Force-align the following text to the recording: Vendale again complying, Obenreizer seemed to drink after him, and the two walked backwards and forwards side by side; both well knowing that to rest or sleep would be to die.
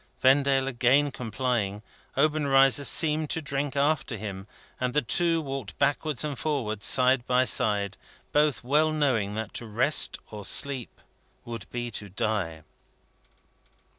Vendale 0.19 0.67
again 0.67 1.11
complying, 1.11 1.83
Obenreizer 2.17 2.85
seemed 2.85 3.29
to 3.29 3.39
drink 3.39 3.75
after 3.75 4.17
him, 4.17 4.47
and 4.79 4.95
the 4.95 5.03
two 5.03 5.39
walked 5.43 5.77
backwards 5.77 6.23
and 6.23 6.39
forwards 6.39 6.87
side 6.87 7.23
by 7.27 7.43
side; 7.45 7.97
both 8.31 8.63
well 8.63 8.91
knowing 8.91 9.35
that 9.35 9.53
to 9.53 9.67
rest 9.67 10.17
or 10.31 10.43
sleep 10.43 11.01
would 11.45 11.69
be 11.69 11.91
to 11.91 12.09
die. 12.09 12.63